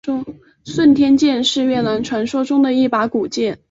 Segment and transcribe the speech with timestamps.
[0.65, 3.59] 顺天剑是越南传说中的一把古剑。